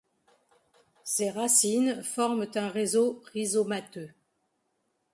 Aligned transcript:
Ses 1.03 1.29
racines 1.29 2.01
forment 2.03 2.47
un 2.55 2.69
réseau 2.69 3.21
rhizomateux. 3.33 4.09